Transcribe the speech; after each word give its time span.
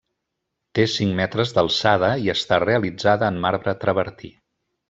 Té 0.77 0.85
cinc 0.93 1.13
metres 1.19 1.53
d'alçada, 1.57 2.11
i 2.25 2.33
està 2.35 2.61
realitzada 2.67 3.33
en 3.35 3.41
marbre 3.47 3.79
travertí. 3.85 4.35